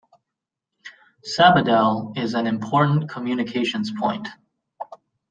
Sabadell 1.23 2.17
is 2.17 2.33
an 2.33 2.47
important 2.47 3.07
communications 3.07 3.91
point. 3.91 4.27